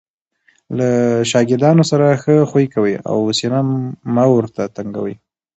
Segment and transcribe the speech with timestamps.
[0.77, 0.87] له
[1.29, 2.93] ښاګردانو سره ښه خوي کوئ!
[3.11, 3.59] او سینه
[4.13, 5.15] مه ور ته تنګوئ!